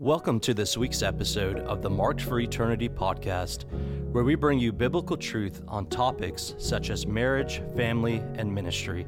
[0.00, 3.62] Welcome to this week's episode of the Marked for Eternity podcast,
[4.10, 9.06] where we bring you biblical truth on topics such as marriage, family, and ministry.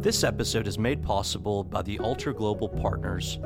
[0.00, 3.38] This episode is made possible by the Altar Global Partners.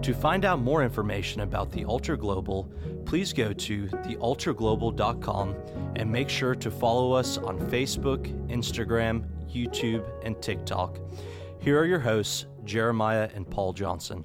[0.00, 2.72] To find out more information about the Altar Global,
[3.04, 5.54] please go to thealtarglobal.com
[5.96, 10.98] and make sure to follow us on Facebook, Instagram, YouTube, and TikTok.
[11.58, 14.24] Here are your hosts, Jeremiah and Paul Johnson.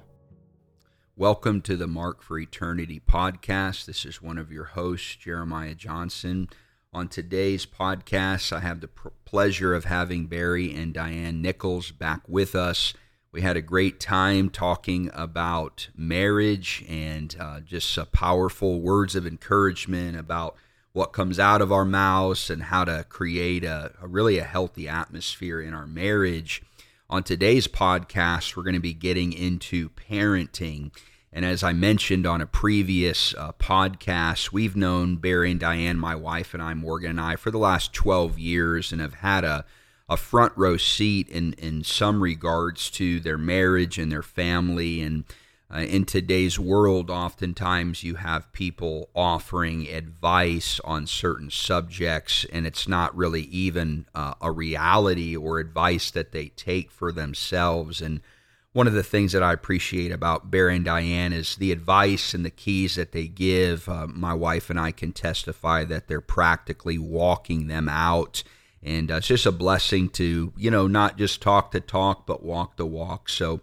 [1.16, 3.84] Welcome to the Mark for Eternity podcast.
[3.84, 6.48] This is one of your hosts, Jeremiah Johnson.
[6.94, 12.22] On today's podcast, I have the pr- pleasure of having Barry and Diane Nichols back
[12.26, 12.94] with us.
[13.32, 20.16] We had a great time talking about marriage and uh, just powerful words of encouragement
[20.16, 20.56] about
[20.92, 24.88] what comes out of our mouths and how to create a, a really a healthy
[24.88, 26.62] atmosphere in our marriage.
[27.10, 30.92] On today's podcast, we're going to be getting into parenting.
[31.32, 36.14] And as I mentioned on a previous uh, podcast, we've known Barry and Diane, my
[36.14, 39.64] wife and I, Morgan and I, for the last 12 years and have had a,
[40.08, 45.02] a front row seat in, in some regards to their marriage and their family.
[45.02, 45.24] And
[45.72, 52.88] uh, in today's world, oftentimes you have people offering advice on certain subjects, and it's
[52.88, 58.00] not really even uh, a reality or advice that they take for themselves.
[58.00, 58.20] And
[58.72, 62.44] one of the things that I appreciate about Barry and Diane is the advice and
[62.44, 63.88] the keys that they give.
[63.88, 68.42] Uh, my wife and I can testify that they're practically walking them out.
[68.82, 72.42] And uh, it's just a blessing to, you know, not just talk the talk, but
[72.42, 73.28] walk the walk.
[73.28, 73.60] So,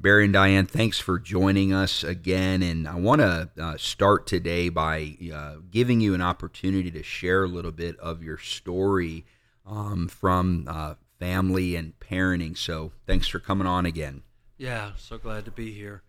[0.00, 2.62] Barry and Diane, thanks for joining us again.
[2.62, 7.44] And I want to uh, start today by uh, giving you an opportunity to share
[7.44, 9.26] a little bit of your story
[9.66, 12.56] um, from uh, family and parenting.
[12.56, 14.22] So thanks for coming on again.
[14.56, 16.02] Yeah, so glad to be here.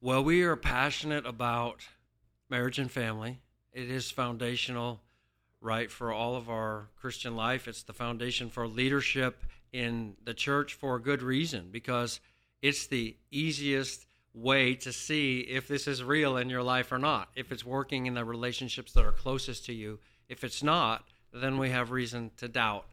[0.00, 1.86] Well, we are passionate about
[2.48, 3.40] marriage and family.
[3.74, 5.02] It is foundational,
[5.60, 7.68] right, for all of our Christian life.
[7.68, 12.20] It's the foundation for leadership in the church for a good reason because
[12.62, 17.28] it's the easiest way to see if this is real in your life or not.
[17.34, 19.98] If it's working in the relationships that are closest to you.
[20.28, 22.86] If it's not, then we have reason to doubt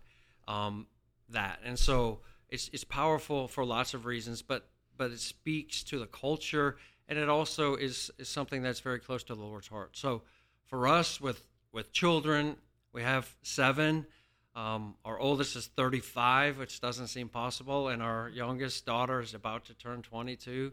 [0.47, 0.87] um,
[1.29, 1.59] that.
[1.63, 4.67] And so it's it's powerful for lots of reasons, but
[4.97, 6.77] but it speaks to the culture,
[7.09, 9.97] and it also is is something that's very close to the Lord's heart.
[9.97, 10.21] So
[10.65, 12.57] for us with with children,
[12.93, 14.05] we have seven.
[14.55, 19.65] Um, our oldest is 35, which doesn't seem possible, and our youngest daughter is about
[19.65, 20.71] to turn 22.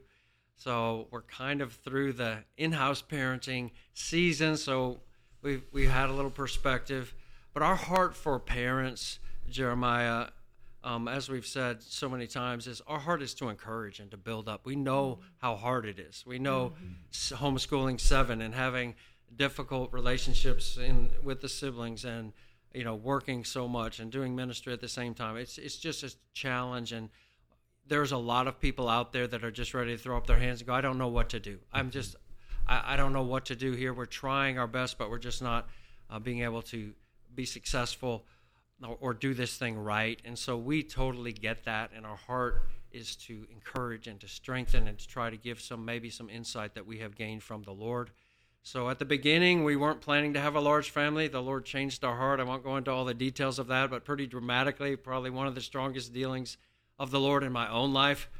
[0.56, 4.56] So we're kind of through the in-house parenting season.
[4.56, 5.00] So
[5.42, 7.14] we've we had a little perspective,
[7.52, 9.18] but our heart for parents,
[9.50, 10.28] Jeremiah,
[10.84, 14.16] um, as we've said so many times, is our heart is to encourage and to
[14.16, 14.64] build up.
[14.64, 16.24] We know how hard it is.
[16.24, 17.44] We know mm-hmm.
[17.44, 18.94] homeschooling seven and having
[19.34, 22.32] difficult relationships in with the siblings and
[22.74, 26.02] you know working so much and doing ministry at the same time it's it's just
[26.02, 26.92] a challenge.
[26.92, 27.10] And
[27.86, 30.38] there's a lot of people out there that are just ready to throw up their
[30.38, 31.58] hands and go i don't know what to do.
[31.72, 31.90] I'm mm-hmm.
[31.90, 32.16] just
[32.66, 33.92] i, I don't know what to do here.
[33.92, 35.68] We're trying our best but we're just not
[36.10, 36.92] uh, being able to
[37.34, 38.24] be successful
[38.82, 40.20] or, or do this thing right.
[40.24, 42.62] And so we totally get that and our heart
[42.92, 46.74] is to encourage and to strengthen and to try to give some maybe some insight
[46.74, 48.10] that we have gained from the lord
[48.62, 51.26] so at the beginning, we weren't planning to have a large family.
[51.26, 52.38] The Lord changed our heart.
[52.38, 55.54] I won't go into all the details of that, but pretty dramatically, probably one of
[55.54, 56.56] the strongest dealings
[56.98, 58.30] of the Lord in my own life.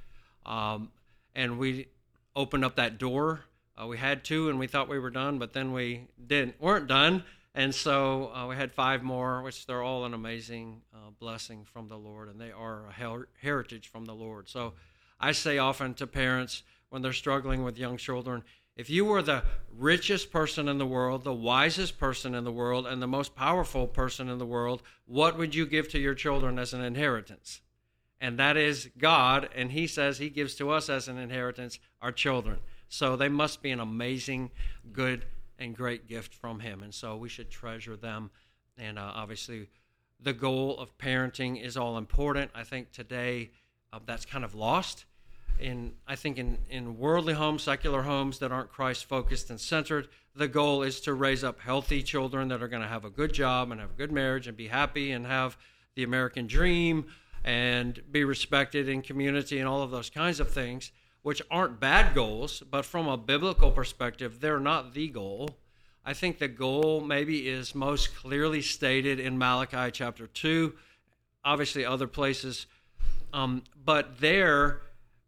[0.46, 0.90] Um,
[1.34, 1.88] and we
[2.36, 3.40] opened up that door.
[3.80, 6.86] Uh, we had two, and we thought we were done, but then we didn't weren't
[6.86, 7.24] done.
[7.54, 11.88] And so uh, we had five more, which they're all an amazing uh, blessing from
[11.88, 14.48] the Lord, and they are a her- heritage from the Lord.
[14.48, 14.74] So
[15.20, 18.42] I say often to parents when they're struggling with young children,
[18.76, 19.42] if you were the
[19.76, 23.86] richest person in the world, the wisest person in the world, and the most powerful
[23.86, 27.60] person in the world, what would you give to your children as an inheritance?
[28.20, 32.12] And that is God, and He says He gives to us as an inheritance our
[32.12, 32.60] children.
[32.88, 34.50] So they must be an amazing,
[34.92, 35.24] good,
[35.58, 36.82] and great gift from Him.
[36.82, 38.30] And so we should treasure them.
[38.78, 39.68] And uh, obviously,
[40.20, 42.50] the goal of parenting is all important.
[42.54, 43.50] I think today
[43.92, 45.04] uh, that's kind of lost
[45.60, 50.08] in I think in, in worldly homes, secular homes that aren't Christ focused and centered,
[50.34, 53.32] the goal is to raise up healthy children that are going to have a good
[53.32, 55.56] job and have a good marriage and be happy and have
[55.94, 57.06] the American dream
[57.44, 62.14] and be respected in community and all of those kinds of things, which aren't bad
[62.14, 65.50] goals, but from a biblical perspective, they're not the goal.
[66.04, 70.72] I think the goal maybe is most clearly stated in Malachi chapter 2,
[71.44, 72.66] obviously other places.
[73.32, 74.82] Um, but there,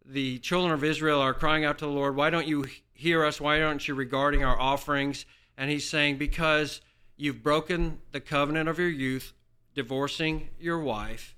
[0.05, 3.41] the children of Israel are crying out to the Lord, Why don't you hear us?
[3.41, 5.25] Why aren't you regarding our offerings?
[5.57, 6.81] And he's saying, Because
[7.17, 9.33] you've broken the covenant of your youth,
[9.75, 11.35] divorcing your wife.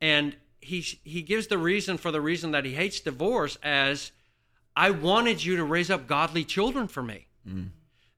[0.00, 4.12] And he, he gives the reason for the reason that he hates divorce as
[4.76, 7.26] I wanted you to raise up godly children for me.
[7.48, 7.70] Mm.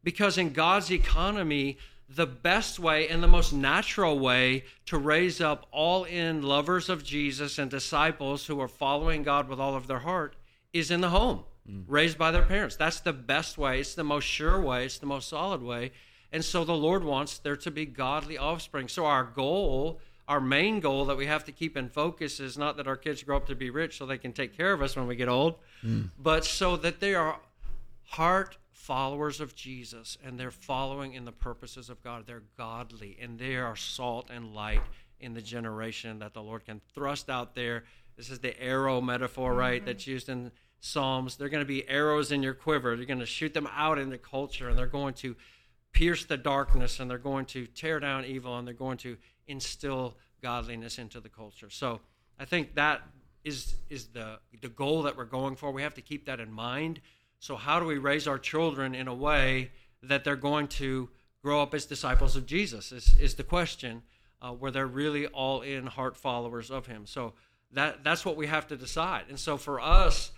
[0.02, 5.66] Because in God's economy, the best way and the most natural way to raise up
[5.70, 10.00] all in lovers of Jesus and disciples who are following God with all of their
[10.00, 10.36] heart
[10.72, 11.84] is in the home, mm.
[11.86, 12.76] raised by their parents.
[12.76, 13.80] That's the best way.
[13.80, 14.84] It's the most sure way.
[14.84, 15.92] It's the most solid way.
[16.30, 18.88] And so the Lord wants there to be godly offspring.
[18.88, 22.76] So our goal, our main goal that we have to keep in focus is not
[22.76, 24.96] that our kids grow up to be rich so they can take care of us
[24.96, 26.10] when we get old, mm.
[26.18, 27.38] but so that they are
[28.08, 32.26] heart followers of Jesus and they're following in the purposes of God.
[32.26, 34.82] They're godly and they are salt and light
[35.19, 37.84] in the generation that the Lord can thrust out there.
[38.19, 39.81] This is the arrow metaphor, right?
[39.81, 39.86] Mm-hmm.
[39.86, 41.36] That's used in Psalms.
[41.36, 42.94] They're going to be arrows in your quiver.
[42.94, 45.34] You're going to shoot them out in the culture and they're going to
[45.92, 49.16] pierce the darkness and they're going to tear down evil and they're going to
[49.46, 51.70] instill godliness into the culture.
[51.70, 52.00] So
[52.38, 53.00] I think that
[53.44, 55.70] is is the the goal that we're going for.
[55.70, 57.00] We have to keep that in mind
[57.44, 59.70] so, how do we raise our children in a way
[60.02, 61.11] that they're going to
[61.43, 62.91] grow up as disciples of Jesus?
[62.91, 64.00] Is, is the question
[64.41, 67.05] uh, where they're really all in heart followers of Him.
[67.05, 67.35] So,
[67.70, 69.25] that, that's what we have to decide.
[69.29, 70.31] And so, for us,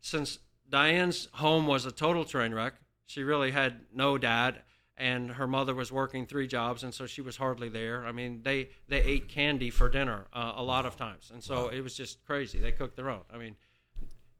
[0.00, 2.72] since Diane's home was a total train wreck,
[3.04, 4.62] she really had no dad
[4.96, 8.42] and her mother was working three jobs and so she was hardly there i mean
[8.44, 11.96] they they ate candy for dinner uh, a lot of times and so it was
[11.96, 13.56] just crazy they cooked their own i mean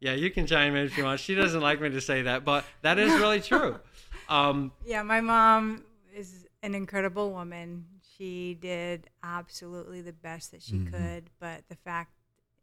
[0.05, 1.19] yeah, you can chime in if you want.
[1.19, 3.81] She doesn't like me to say that, but that is really true.
[4.29, 5.83] Um, yeah, my mom
[6.15, 7.87] is an incredible woman.
[8.17, 10.93] She did absolutely the best that she mm-hmm.
[10.93, 12.13] could, but the fact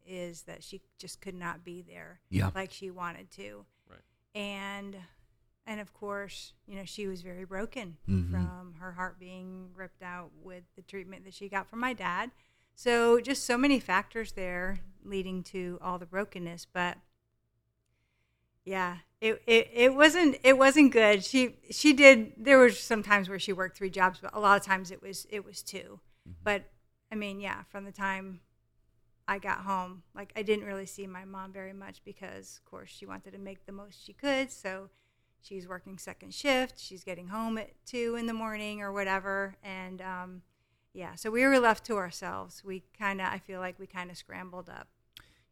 [0.06, 2.52] is that she just could not be there yeah.
[2.54, 3.66] like she wanted to.
[3.90, 4.00] Right.
[4.40, 4.96] And
[5.66, 8.32] and of course, you know, she was very broken mm-hmm.
[8.32, 12.30] from her heart being ripped out with the treatment that she got from my dad.
[12.76, 16.98] So just so many factors there leading to all the brokenness, but
[18.66, 21.24] yeah, it, it it wasn't it wasn't good.
[21.24, 22.34] She she did.
[22.38, 25.02] There were some times where she worked three jobs, but a lot of times it
[25.02, 26.32] was it was 2 mm-hmm.
[26.44, 26.64] But
[27.12, 28.42] I mean, yeah, from the time
[29.28, 32.90] I got home, like I didn't really see my mom very much because, of course,
[32.90, 34.52] she wanted to make the most she could.
[34.52, 34.90] So
[35.42, 36.80] she's working second shift.
[36.80, 40.42] She's getting home at two in the morning or whatever, and um,
[40.94, 42.64] yeah, so we were left to ourselves.
[42.64, 44.88] We kind of, I feel like we kind of scrambled up.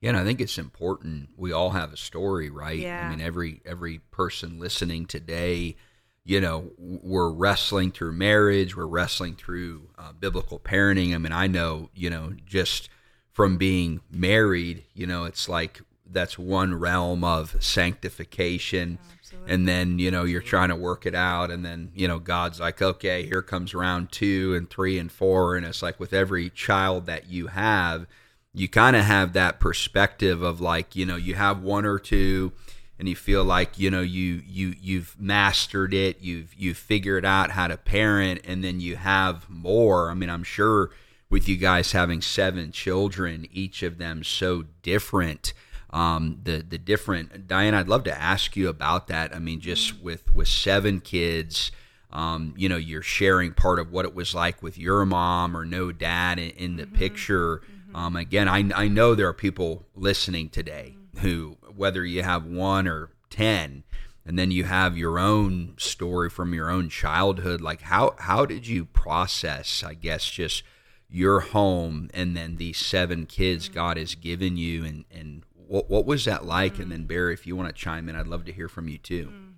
[0.01, 1.30] Yeah, and I think it's important.
[1.36, 2.80] We all have a story, right?
[2.80, 3.06] Yeah.
[3.06, 5.75] I mean, every every person listening today,
[6.24, 11.13] you know, we're wrestling through marriage, we're wrestling through uh, biblical parenting.
[11.13, 12.90] I mean, I know, you know, just
[13.31, 15.81] from being married, you know, it's like
[16.12, 19.00] that's one realm of sanctification.
[19.48, 21.52] and then, you know, you're trying to work it out.
[21.52, 25.56] And then, you know, God's like, okay, here comes round two and three and four.
[25.56, 28.07] And it's like with every child that you have,
[28.54, 32.51] you kind of have that perspective of like you know you have one or two
[32.98, 37.51] and you feel like you know you you you've mastered it you've you've figured out
[37.51, 40.10] how to parent and then you have more.
[40.10, 40.92] I mean i'm sure
[41.30, 45.54] with you guys having seven children each of them so different
[45.92, 49.36] um, the the different diane i'd love to ask you about that.
[49.36, 51.72] I mean just with with seven kids
[52.12, 55.64] um, you know you're sharing part of what it was like with your mom or
[55.64, 56.95] no dad in, in the mm-hmm.
[56.95, 57.57] picture.
[57.57, 62.46] Mm-hmm um, again, I, I know there are people listening today who, whether you have
[62.46, 63.84] one or 10,
[64.26, 68.68] and then you have your own story from your own childhood, like how, how did
[68.68, 70.64] you process, I guess, just
[71.10, 73.74] your home and then these seven kids mm-hmm.
[73.74, 76.74] God has given you and, and what, what was that like?
[76.74, 76.81] Mm-hmm.
[76.84, 78.98] And then Barry, if you want to chime in, I'd love to hear from you
[78.98, 79.26] too.
[79.26, 79.50] Mm-hmm.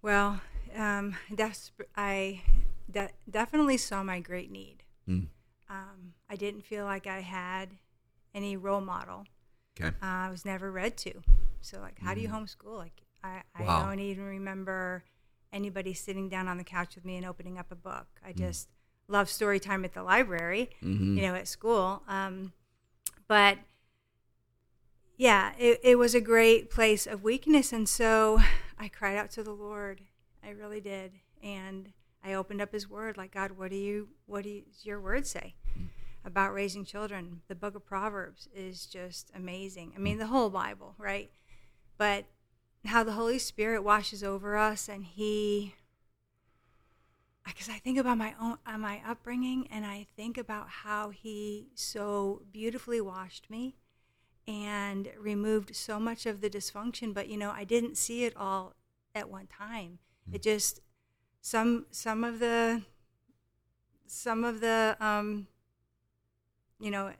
[0.00, 0.40] Well,
[0.76, 2.42] um, that's, I
[2.90, 4.82] de- definitely saw my great need.
[5.08, 5.28] Mm.
[5.74, 7.70] Um, I didn't feel like I had
[8.34, 9.24] any role model.
[9.80, 9.88] Okay.
[9.88, 11.12] Uh, I was never read to.
[11.60, 12.14] So, like, how mm.
[12.14, 12.42] do you mm.
[12.42, 12.78] homeschool?
[12.78, 13.86] Like, I, I wow.
[13.86, 15.02] don't even remember
[15.52, 18.06] anybody sitting down on the couch with me and opening up a book.
[18.24, 18.36] I mm.
[18.36, 18.68] just
[19.08, 21.16] love story time at the library, mm-hmm.
[21.16, 22.02] you know, at school.
[22.06, 22.52] Um,
[23.26, 23.58] but
[25.16, 27.72] yeah, it, it was a great place of weakness.
[27.72, 28.40] And so
[28.78, 30.02] I cried out to the Lord.
[30.44, 31.12] I really did.
[31.42, 35.26] And I opened up His Word, like God, what do you, what does your Word
[35.26, 35.54] say.
[36.24, 37.42] About raising children?
[37.48, 39.92] The Book of Proverbs is just amazing.
[39.94, 40.20] I mean, mm.
[40.20, 41.30] the whole Bible, right?
[41.98, 42.26] But
[42.86, 45.74] how the Holy Spirit washes over us, and He,
[47.46, 51.68] because I think about my own, uh, my upbringing, and I think about how He
[51.74, 53.76] so beautifully washed me
[54.46, 57.14] and removed so much of the dysfunction.
[57.14, 58.74] But you know, I didn't see it all
[59.14, 59.98] at one time.
[60.32, 60.80] It just
[61.40, 62.82] some some of the
[64.06, 65.46] some of the um,
[66.80, 67.12] you know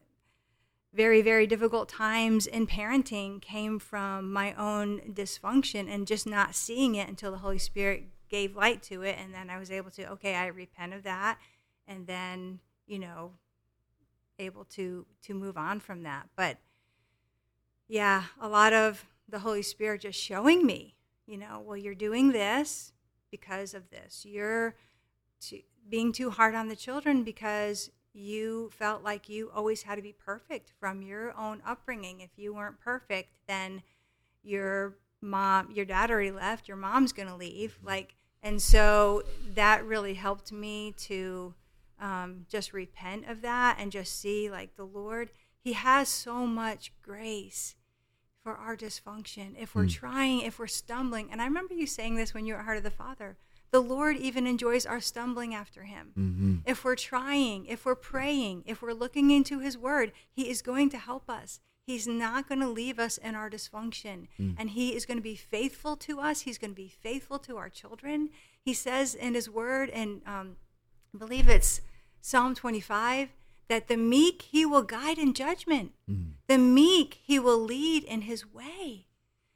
[0.92, 6.94] very very difficult times in parenting came from my own dysfunction and just not seeing
[6.94, 10.11] it until the Holy Spirit gave light to it, and then I was able to
[10.12, 11.38] okay, I repent of that,
[11.87, 13.32] and then you know
[14.38, 16.58] able to to move on from that, but
[17.88, 20.94] yeah, a lot of the Holy Spirit just showing me,
[21.26, 22.92] you know, well, you're doing this
[23.30, 24.25] because of this.
[24.25, 24.75] You're
[25.88, 30.12] being too hard on the children because you felt like you always had to be
[30.12, 32.21] perfect from your own upbringing.
[32.21, 33.83] If you weren't perfect, then
[34.42, 37.76] your mom, your dad already left, your mom's going to leave.
[37.78, 37.87] Mm-hmm.
[37.88, 39.23] Like, and so
[39.54, 41.54] that really helped me to
[42.00, 45.30] um, just repent of that and just see like the Lord
[45.64, 47.75] he has so much grace
[48.42, 49.54] for our dysfunction.
[49.59, 49.92] If we're mm.
[49.92, 52.76] trying, if we're stumbling, and I remember you saying this when you were at Heart
[52.76, 53.38] of the Father.
[53.71, 56.12] The Lord even enjoys our stumbling after Him.
[56.16, 56.34] Mm-hmm.
[56.66, 60.90] If we're trying, if we're praying, if we're looking into His Word, He is going
[60.90, 61.61] to help us.
[61.87, 64.28] He's not going to leave us in our dysfunction.
[64.40, 64.54] Mm.
[64.59, 66.42] And He is going to be faithful to us.
[66.42, 68.30] He's going to be faithful to our children.
[68.64, 70.56] He says in His Word, and um,
[71.14, 71.80] I believe it's
[72.21, 73.28] Psalm 25,
[73.68, 75.92] that the meek he will guide in judgment.
[76.11, 76.33] Mm.
[76.47, 79.06] The meek he will lead in his way.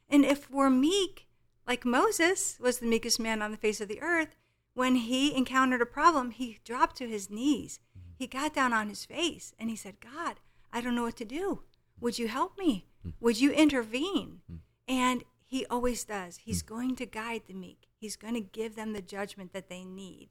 [0.08, 1.26] And if we're meek,
[1.66, 4.34] like Moses was the meekest man on the face of the earth,
[4.78, 7.80] when he encountered a problem, he dropped to his knees.
[7.98, 8.12] Mm.
[8.16, 10.36] He got down on his face and he said, God,
[10.72, 11.62] I don't know what to do.
[11.98, 12.86] Would you help me?
[13.04, 13.14] Mm.
[13.18, 14.42] Would you intervene?
[14.48, 14.58] Mm.
[14.86, 16.36] And he always does.
[16.36, 16.66] He's mm.
[16.66, 20.28] going to guide the meek, he's going to give them the judgment that they need.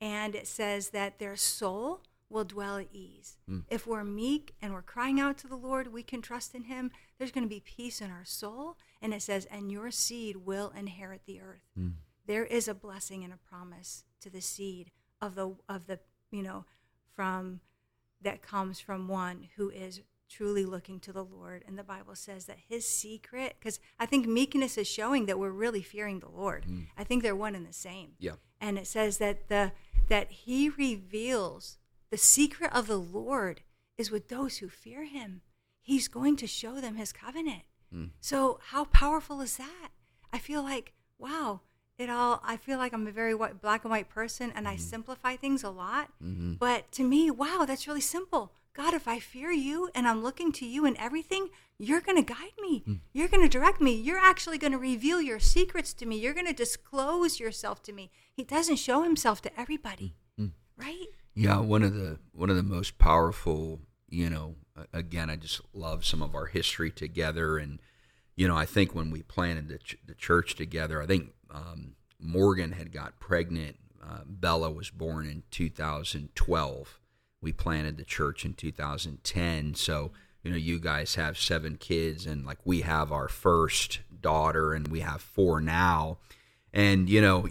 [0.00, 3.38] And it says that their soul will dwell at ease.
[3.50, 3.64] Mm.
[3.68, 6.92] If we're meek and we're crying out to the Lord, we can trust in Him.
[7.18, 8.76] There's going to be peace in our soul.
[9.02, 11.66] And it says, and your seed will inherit the earth.
[11.76, 11.94] Mm.
[12.30, 15.98] There is a blessing and a promise to the seed of the, of the,
[16.30, 16.64] you know,
[17.16, 17.58] from
[18.22, 21.64] that comes from one who is truly looking to the Lord.
[21.66, 25.50] And the Bible says that his secret, because I think meekness is showing that we're
[25.50, 26.66] really fearing the Lord.
[26.70, 26.86] Mm.
[26.96, 28.12] I think they're one and the same.
[28.20, 28.34] Yeah.
[28.60, 29.72] And it says that the
[30.08, 31.78] that he reveals
[32.12, 33.62] the secret of the Lord
[33.98, 35.40] is with those who fear him.
[35.82, 37.62] He's going to show them his covenant.
[37.92, 38.10] Mm.
[38.20, 39.88] So, how powerful is that?
[40.32, 41.62] I feel like, wow,
[42.00, 44.74] it all, I feel like I'm a very white, black and white person and mm-hmm.
[44.74, 46.10] I simplify things a lot.
[46.22, 46.54] Mm-hmm.
[46.54, 48.52] But to me, wow, that's really simple.
[48.72, 52.22] God, if I fear you and I'm looking to you in everything, you're going to
[52.22, 52.84] guide me.
[52.86, 53.00] Mm.
[53.12, 53.94] You're going to direct me.
[53.94, 56.18] You're actually going to reveal your secrets to me.
[56.18, 58.10] You're going to disclose yourself to me.
[58.32, 60.52] He doesn't show himself to everybody, mm.
[60.76, 61.06] right?
[61.34, 64.56] Yeah, one of the one of the most powerful, you know,
[64.92, 67.80] again, I just love some of our history together, and
[68.36, 71.94] you know, I think when we planted the, ch- the church together, I think um,
[72.18, 73.76] Morgan had got pregnant.
[74.02, 77.00] Uh, Bella was born in 2012.
[77.42, 79.74] We planted the church in 2010.
[79.74, 84.72] So you know, you guys have seven kids, and like we have our first daughter,
[84.72, 86.18] and we have four now
[86.72, 87.48] and you know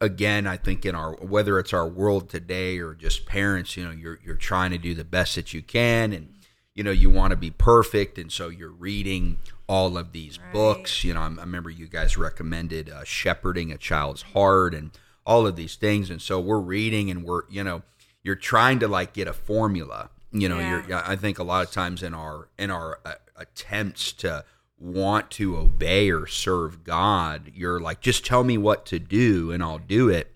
[0.00, 3.90] again i think in our whether it's our world today or just parents you know
[3.90, 6.32] you're you're trying to do the best that you can and
[6.74, 10.52] you know you want to be perfect and so you're reading all of these right.
[10.52, 14.90] books you know i remember you guys recommended uh, shepherding a child's heart and
[15.26, 17.82] all of these things and so we're reading and we're you know
[18.22, 20.86] you're trying to like get a formula you know yeah.
[20.86, 24.44] you're i think a lot of times in our in our uh, attempts to
[24.82, 29.62] want to obey or serve God, you're like, just tell me what to do and
[29.62, 30.32] I'll do it.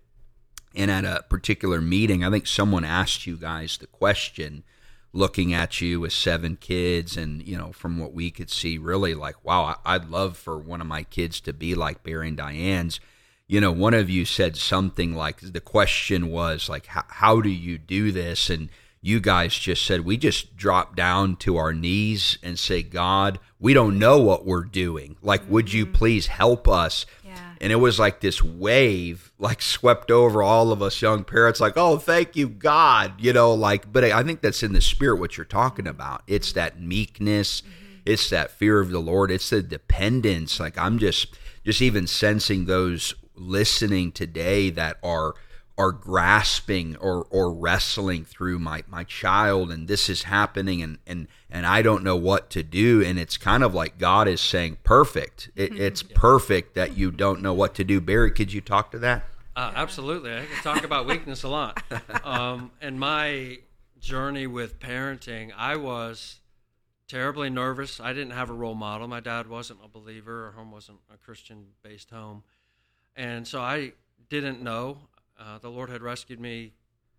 [0.75, 4.63] And at a particular meeting, I think someone asked you guys the question,
[5.17, 9.15] looking at you with seven kids, and you know, from what we could see, really
[9.15, 13.01] like, wow, I'd love for one of my kids to be like Barry and Diane's.
[13.49, 17.79] You know, one of you said something like the question was like, how do you
[17.79, 18.51] do this?
[18.51, 18.71] And
[19.01, 23.73] you guys just said we just drop down to our knees and say, God, we
[23.73, 25.17] don't know what we're doing.
[25.23, 25.95] Like, would you mm-hmm.
[25.95, 27.07] please help us?
[27.61, 31.77] And it was like this wave, like swept over all of us young parents, like,
[31.77, 33.21] oh, thank you, God.
[33.21, 36.23] You know, like, but I think that's in the spirit what you're talking about.
[36.27, 38.01] It's that meekness, mm-hmm.
[38.05, 40.61] it's that fear of the Lord, it's the dependence.
[40.61, 45.35] Like, I'm just, just even sensing those listening today that are
[45.79, 51.29] are grasping or, or wrestling through my, my child and this is happening and, and,
[51.51, 53.03] and I don't know what to do.
[53.03, 55.51] And it's kind of like God is saying, perfect.
[55.55, 55.83] It, mm-hmm.
[55.83, 58.01] it's perfect that you don't know what to do.
[58.01, 59.25] Barry, could you talk to that?
[59.55, 60.33] Uh, absolutely.
[60.35, 61.83] I can talk about weakness a lot.
[62.25, 63.59] Um, in my
[64.01, 66.41] journey with parenting, I was
[67.09, 68.01] terribly nervous.
[68.01, 69.07] I didn't have a role model.
[69.07, 70.47] My dad wasn't a believer.
[70.47, 72.43] Our home wasn't a Christian based home
[73.15, 73.93] And so I
[74.29, 74.99] didn't know.
[75.39, 76.73] Uh, the Lord had rescued me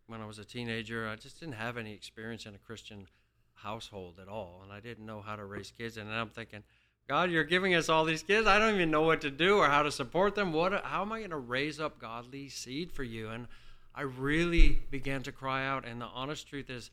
[0.07, 1.07] when I was a teenager.
[1.07, 3.07] I just didn't have any experience in a Christian
[3.53, 5.97] household at all, and I didn't know how to raise kids.
[5.97, 6.63] And I'm thinking,
[7.07, 8.47] God, you're giving us all these kids.
[8.47, 10.51] I don't even know what to do or how to support them.
[10.51, 10.74] What?
[10.83, 13.29] How am I going to raise up godly seed for you?
[13.29, 13.47] And
[13.95, 15.86] I really began to cry out.
[15.86, 16.91] And the honest truth is,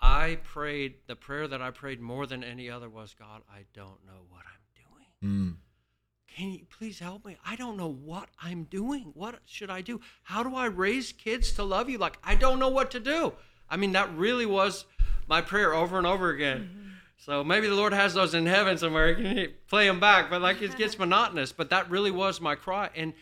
[0.00, 0.94] I prayed.
[1.06, 4.44] The prayer that I prayed more than any other was, God, I don't know what
[4.46, 4.62] I'm
[5.20, 5.54] doing.
[5.54, 5.56] Mm.
[6.36, 7.38] Can you please help me?
[7.46, 9.12] I don't know what I'm doing.
[9.14, 10.00] What should I do?
[10.22, 11.96] How do I raise kids to love you?
[11.96, 13.32] Like I don't know what to do.
[13.70, 14.84] I mean, that really was
[15.26, 16.58] my prayer over and over again.
[16.58, 16.88] Mm-hmm.
[17.16, 19.14] So maybe the Lord has those in heaven somewhere.
[19.14, 21.52] He can play them back, but like it gets monotonous.
[21.52, 22.90] But that really was my cry.
[22.94, 23.14] And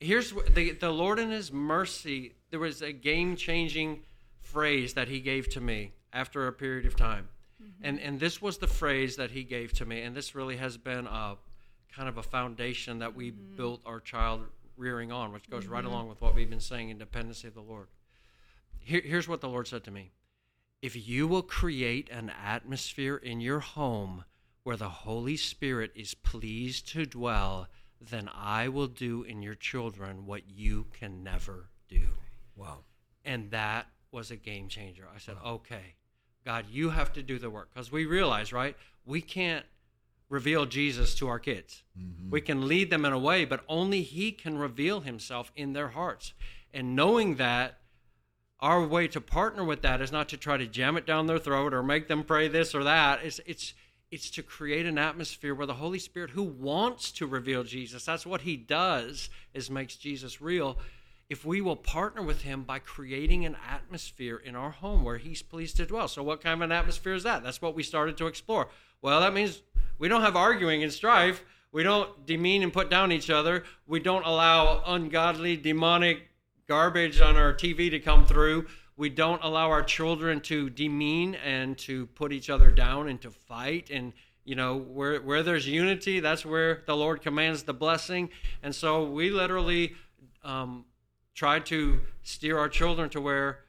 [0.00, 2.34] here's the the Lord in His mercy.
[2.50, 4.02] There was a game changing
[4.40, 7.28] phrase that He gave to me after a period of time,
[7.62, 7.84] mm-hmm.
[7.84, 10.02] and and this was the phrase that He gave to me.
[10.02, 11.36] And this really has been a
[11.94, 13.56] kind of a foundation that we mm-hmm.
[13.56, 14.42] built our child
[14.76, 15.72] rearing on, which goes mm-hmm.
[15.72, 17.88] right along with what we've been saying in dependency of the Lord.
[18.78, 20.12] Here, here's what the Lord said to me
[20.82, 24.24] if you will create an atmosphere in your home
[24.62, 27.68] where the Holy Spirit is pleased to dwell,
[28.00, 32.08] then I will do in your children what you can never do.
[32.56, 32.78] Wow.
[33.24, 35.06] And that was a game changer.
[35.14, 35.52] I said, wow.
[35.54, 35.96] okay,
[36.44, 37.70] God, you have to do the work.
[37.72, 38.76] Because we realize, right?
[39.04, 39.66] We can't
[40.30, 41.82] reveal Jesus to our kids.
[41.98, 42.30] Mm-hmm.
[42.30, 45.88] We can lead them in a way, but only He can reveal Himself in their
[45.88, 46.32] hearts.
[46.72, 47.80] And knowing that,
[48.60, 51.38] our way to partner with that is not to try to jam it down their
[51.38, 53.20] throat or make them pray this or that.
[53.24, 53.74] It's it's
[54.10, 58.26] it's to create an atmosphere where the Holy Spirit, who wants to reveal Jesus, that's
[58.26, 60.78] what He does, is makes Jesus real.
[61.28, 65.42] If we will partner with Him by creating an atmosphere in our home where He's
[65.42, 66.08] pleased to dwell.
[66.08, 67.42] So, what kind of an atmosphere is that?
[67.42, 68.68] That's what we started to explore.
[69.02, 69.62] Well, that means
[69.98, 71.44] we don't have arguing and strife.
[71.72, 73.64] We don't demean and put down each other.
[73.86, 76.28] We don't allow ungodly, demonic
[76.66, 78.66] garbage on our TV to come through.
[78.96, 83.30] We don't allow our children to demean and to put each other down and to
[83.30, 83.88] fight.
[83.90, 84.12] And,
[84.44, 88.28] you know, where, where there's unity, that's where the Lord commands the blessing.
[88.62, 89.94] And so we literally
[90.44, 90.84] um,
[91.34, 93.60] try to steer our children to where,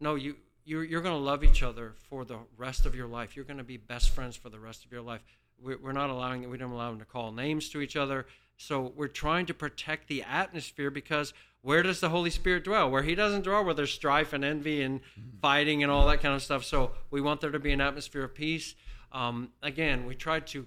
[0.00, 0.36] no, you,
[0.68, 3.34] you're, you're going to love each other for the rest of your life.
[3.34, 5.22] You're going to be best friends for the rest of your life.
[5.60, 8.26] We're not allowing, we don't allow them to call names to each other.
[8.58, 12.90] So we're trying to protect the atmosphere because where does the Holy Spirit dwell?
[12.90, 15.00] Where He doesn't dwell, where there's strife and envy and
[15.40, 16.64] fighting and all that kind of stuff.
[16.64, 18.74] So we want there to be an atmosphere of peace.
[19.10, 20.66] Um, again, we tried to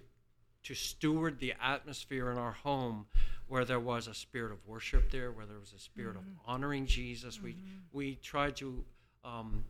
[0.63, 3.07] to steward the atmosphere in our home
[3.47, 6.19] where there was a spirit of worship there, where there was a spirit mm-hmm.
[6.19, 7.37] of honoring Jesus.
[7.37, 7.45] Mm-hmm.
[7.45, 7.55] We
[7.91, 8.83] we tried to
[9.23, 9.63] um,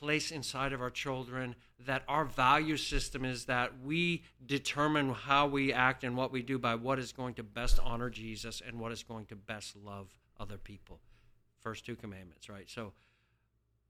[0.00, 1.54] place inside of our children
[1.86, 6.58] that our value system is that we determine how we act and what we do
[6.58, 10.08] by what is going to best honor Jesus and what is going to best love
[10.38, 11.00] other people.
[11.60, 12.68] First two commandments, right?
[12.68, 12.92] So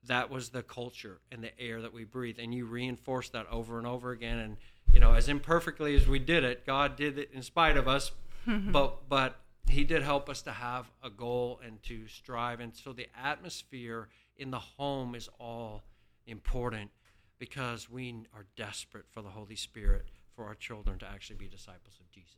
[0.04, 2.38] that was the culture and the air that we breathe.
[2.38, 4.38] And you reinforce that over and over again.
[4.38, 4.56] And,
[4.92, 8.12] you know, as imperfectly as we did it, God did it in spite of us.
[8.46, 9.36] but, but
[9.68, 12.60] He did help us to have a goal and to strive.
[12.60, 15.82] And so the atmosphere in the home is all
[16.30, 16.90] important
[17.38, 21.98] because we are desperate for the Holy Spirit for our children to actually be disciples
[22.00, 22.36] of Jesus.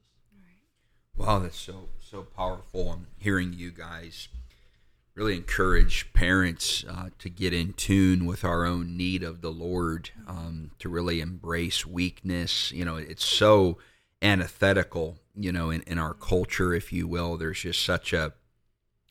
[1.17, 2.91] Wow, that's so so powerful.
[2.91, 4.29] I'm hearing you guys
[5.15, 10.11] really encourage parents uh, to get in tune with our own need of the Lord,
[10.27, 12.73] um, to really embrace weakness.
[12.73, 13.77] You know, it's so
[14.23, 17.37] antithetical, you know, in, in our culture, if you will.
[17.37, 18.33] There's just such a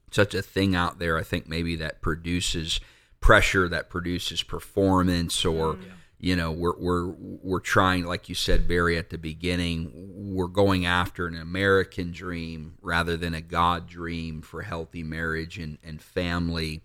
[0.09, 1.17] such a thing out there.
[1.17, 2.81] I think maybe that produces
[3.21, 8.67] pressure, that produces performance, or yeah you know we're we're we're trying like you said
[8.67, 9.91] Barry at the beginning
[10.33, 15.77] we're going after an American dream rather than a God dream for healthy marriage and,
[15.83, 16.81] and family.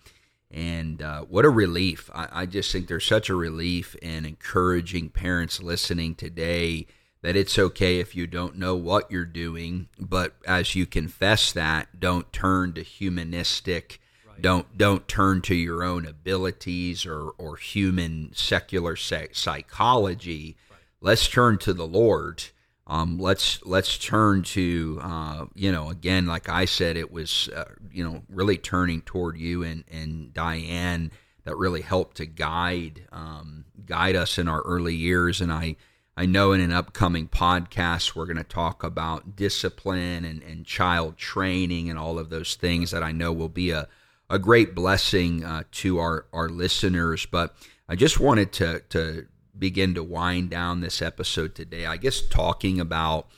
[0.51, 2.09] And uh, what a relief.
[2.15, 6.87] I, I just think there's such a relief in encouraging parents listening today
[7.23, 11.99] that it's okay if you don't know what you're doing but as you confess that
[11.99, 14.01] don't turn to humanistic
[14.41, 20.57] don't don't turn to your own abilities or or human secular psychology.
[21.01, 22.45] Let's turn to the Lord.
[22.89, 27.65] Um, let's let's turn to uh, you know again, like I said, it was uh,
[27.91, 31.11] you know really turning toward you and and Diane
[31.45, 35.41] that really helped to guide um, guide us in our early years.
[35.41, 35.77] And I
[36.17, 41.17] I know in an upcoming podcast we're going to talk about discipline and, and child
[41.17, 43.89] training and all of those things that I know will be a
[44.29, 47.27] a great blessing uh, to our, our listeners.
[47.27, 47.57] But
[47.89, 49.27] I just wanted to, to
[49.59, 51.87] begin to wind down this episode today.
[51.87, 53.29] I guess talking about,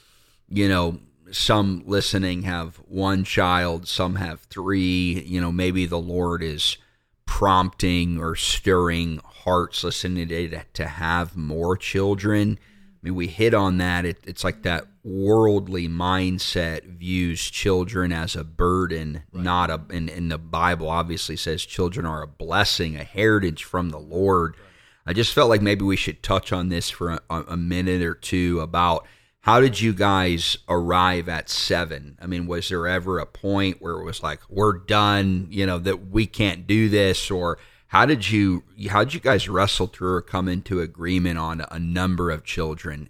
[0.49, 5.23] you know, some listening have one child, some have three.
[5.27, 6.79] You know, maybe the Lord is
[7.27, 12.59] prompting or stirring hearts listening to to have more children.
[12.61, 14.05] I mean, we hit on that.
[14.05, 19.45] It, it's like that worldly mindset views children as a burden, right.
[19.45, 19.81] not a.
[19.91, 24.57] And, and the Bible obviously says children are a blessing, a heritage from the Lord.
[24.57, 24.65] Right.
[25.07, 28.15] I just felt like maybe we should touch on this for a, a minute or
[28.15, 29.07] two about
[29.41, 32.19] how did you guys arrive at seven?
[32.21, 35.79] I mean, was there ever a point where it was like, we're done, you know,
[35.79, 37.31] that we can't do this?
[37.31, 41.65] Or how did you, how did you guys wrestle through or come into agreement on
[41.71, 43.09] a number of children?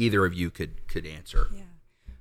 [0.00, 1.46] Either of you could, could answer.
[1.54, 1.62] Yeah.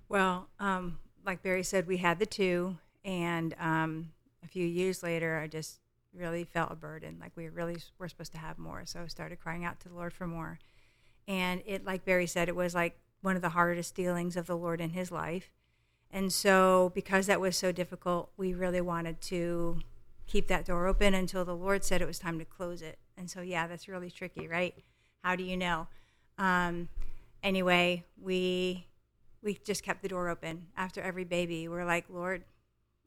[0.09, 2.77] Well, um, like Barry said, we had the two.
[3.05, 4.11] And um,
[4.43, 5.79] a few years later, I just
[6.13, 7.17] really felt a burden.
[7.21, 8.83] Like we really were supposed to have more.
[8.85, 10.59] So I started crying out to the Lord for more.
[11.25, 14.57] And it, like Barry said, it was like one of the hardest dealings of the
[14.57, 15.51] Lord in his life.
[16.11, 19.79] And so, because that was so difficult, we really wanted to
[20.27, 22.97] keep that door open until the Lord said it was time to close it.
[23.15, 24.73] And so, yeah, that's really tricky, right?
[25.23, 25.87] How do you know?
[26.37, 26.89] Um,
[27.43, 28.87] anyway, we
[29.41, 31.67] we just kept the door open after every baby.
[31.67, 32.43] We're like, Lord,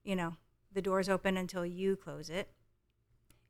[0.04, 0.36] you know,
[0.72, 2.48] the door's open until you close it.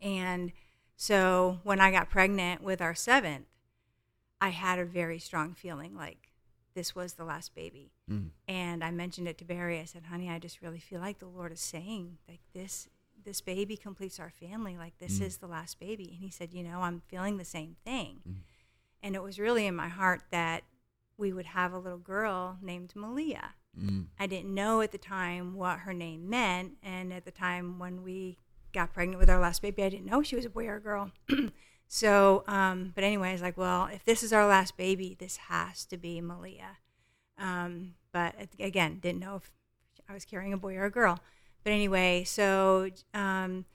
[0.00, 0.52] And
[0.96, 3.46] so, when I got pregnant with our seventh,
[4.40, 6.32] I had a very strong feeling like
[6.74, 7.92] this was the last baby.
[8.10, 8.30] Mm.
[8.48, 9.78] And I mentioned it to Barry.
[9.78, 12.88] I said, honey, I just really feel like the Lord is saying, like, this
[13.24, 14.76] this baby completes our family.
[14.76, 15.26] Like, this mm.
[15.26, 16.08] is the last baby.
[16.08, 18.20] And he said, you know, I'm feeling the same thing.
[18.28, 18.34] Mm.
[19.04, 20.64] And it was really in my heart that
[21.22, 23.54] we would have a little girl named Malia.
[23.80, 24.06] Mm.
[24.18, 26.72] I didn't know at the time what her name meant.
[26.82, 28.36] And at the time when we
[28.74, 30.80] got pregnant with our last baby, I didn't know she was a boy or a
[30.80, 31.12] girl.
[31.94, 35.36] So, um, but anyway, I was like, well, if this is our last baby, this
[35.36, 36.78] has to be Malia.
[37.36, 39.50] Um, but again, didn't know if
[40.08, 41.20] I was carrying a boy or a girl.
[41.62, 43.66] But anyway, so um,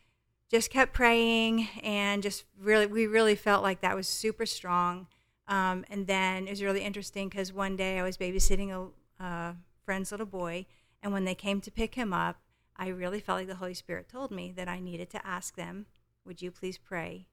[0.50, 5.06] just kept praying and just really, we really felt like that was super strong.
[5.48, 8.72] Um, and then it was really interesting because one day I was babysitting
[9.20, 9.54] a uh,
[9.86, 10.66] friend's little boy,
[11.02, 12.38] and when they came to pick him up,
[12.76, 15.86] I really felt like the Holy Spirit told me that I needed to ask them,
[16.26, 17.28] Would you please pray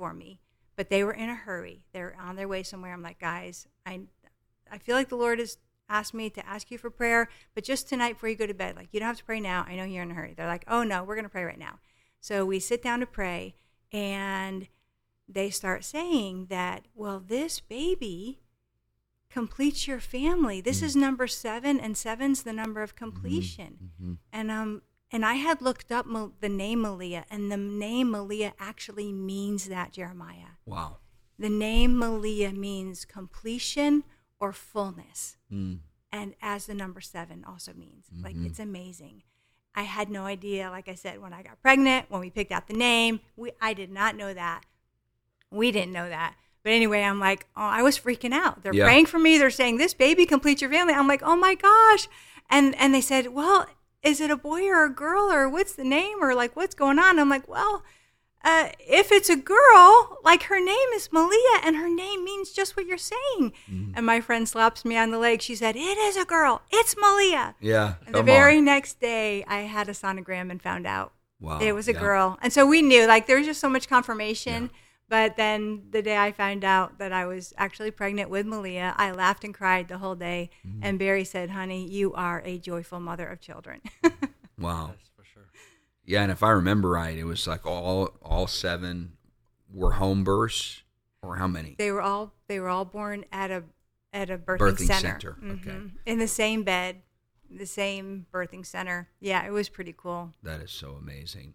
[0.00, 0.40] for me.
[0.76, 1.84] But they were in a hurry.
[1.92, 2.94] They're on their way somewhere.
[2.94, 4.00] I'm like, guys, I,
[4.72, 5.58] I feel like the Lord has
[5.90, 8.76] asked me to ask you for prayer, but just tonight before you go to bed,
[8.76, 9.66] like, you don't have to pray now.
[9.68, 10.32] I know you're in a hurry.
[10.34, 11.80] They're like, oh no, we're going to pray right now.
[12.20, 13.54] So we sit down to pray,
[13.92, 14.68] and
[15.32, 18.40] they start saying that, well, this baby
[19.30, 20.60] completes your family.
[20.60, 20.86] This mm-hmm.
[20.86, 23.90] is number seven, and seven's the number of completion.
[24.00, 24.12] Mm-hmm.
[24.32, 26.06] And um, and I had looked up
[26.40, 30.56] the name Malia, and the name Malia actually means that, Jeremiah.
[30.66, 30.98] Wow.
[31.38, 34.04] The name Malia means completion
[34.38, 35.36] or fullness.
[35.52, 35.80] Mm.
[36.12, 38.06] And as the number seven also means.
[38.06, 38.24] Mm-hmm.
[38.24, 39.22] Like, it's amazing.
[39.74, 42.66] I had no idea, like I said, when I got pregnant, when we picked out
[42.66, 44.62] the name, we, I did not know that.
[45.50, 46.34] We didn't know that.
[46.62, 48.62] But anyway, I'm like, oh, I was freaking out.
[48.62, 48.84] They're yeah.
[48.84, 49.38] praying for me.
[49.38, 50.92] They're saying, this baby completes your family.
[50.92, 52.08] I'm like, oh my gosh.
[52.50, 53.66] And, and they said, well,
[54.02, 56.98] is it a boy or a girl or what's the name or like what's going
[56.98, 57.18] on?
[57.18, 57.82] I'm like, well,
[58.42, 62.76] uh, if it's a girl, like her name is Malia and her name means just
[62.76, 63.52] what you're saying.
[63.70, 63.92] Mm.
[63.94, 65.42] And my friend slaps me on the leg.
[65.42, 66.62] She said, It is a girl.
[66.70, 67.54] It's Malia.
[67.60, 67.94] Yeah.
[68.06, 68.64] And the very on.
[68.64, 72.00] next day, I had a sonogram and found out wow, it was a yeah.
[72.00, 72.38] girl.
[72.40, 74.64] And so we knew, like, there was just so much confirmation.
[74.72, 74.78] Yeah.
[75.10, 79.10] But then the day I found out that I was actually pregnant with Malia, I
[79.10, 80.50] laughed and cried the whole day.
[80.64, 80.78] Mm-hmm.
[80.84, 83.80] And Barry said, "Honey, you are a joyful mother of children."
[84.58, 84.94] wow.
[84.96, 85.48] Yes, for sure.
[86.04, 89.14] Yeah, and if I remember right, it was like all all seven
[89.68, 90.84] were home births,
[91.22, 91.74] or how many?
[91.76, 93.64] They were all they were all born at a
[94.12, 95.00] at a birthing, birthing center.
[95.00, 95.32] center.
[95.42, 95.68] Mm-hmm.
[95.68, 95.78] Okay.
[96.06, 97.02] In the same bed,
[97.50, 99.08] the same birthing center.
[99.18, 100.34] Yeah, it was pretty cool.
[100.44, 101.54] That is so amazing.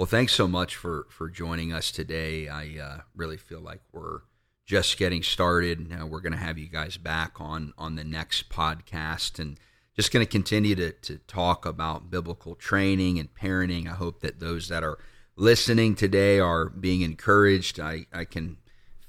[0.00, 2.48] Well, thanks so much for for joining us today.
[2.48, 4.20] I uh, really feel like we're
[4.64, 5.90] just getting started.
[5.90, 9.60] Now we're going to have you guys back on on the next podcast and
[9.94, 13.88] just going to continue to to talk about biblical training and parenting.
[13.88, 14.98] I hope that those that are
[15.36, 17.78] listening today are being encouraged.
[17.78, 18.56] I I can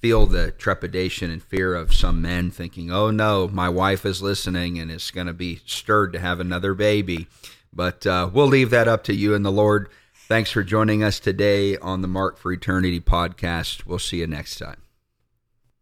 [0.02, 4.78] feel the trepidation and fear of some men thinking, "Oh no, my wife is listening
[4.78, 7.30] and is going to be stirred to have another baby."
[7.72, 9.88] But uh, we'll leave that up to you and the Lord.
[10.32, 13.86] Thanks for joining us today on the Mark for Eternity podcast.
[13.86, 14.82] We'll see you next time.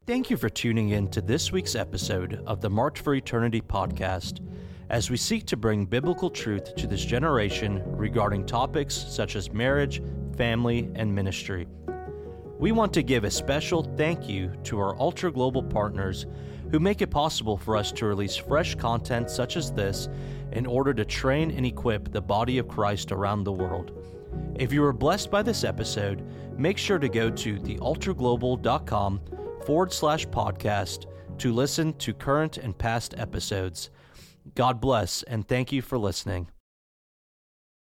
[0.07, 4.43] Thank you for tuning in to this week's episode of the Marked for Eternity podcast
[4.89, 10.01] as we seek to bring biblical truth to this generation regarding topics such as marriage,
[10.35, 11.67] family, and ministry.
[12.57, 16.25] We want to give a special thank you to our Altar Global partners
[16.71, 20.09] who make it possible for us to release fresh content such as this
[20.53, 23.91] in order to train and equip the body of Christ around the world.
[24.55, 26.23] If you were blessed by this episode,
[26.57, 29.21] make sure to go to thealtarglobal.com
[29.65, 31.05] forward slash podcast
[31.39, 33.89] to listen to current and past episodes.
[34.55, 36.49] God bless and thank you for listening.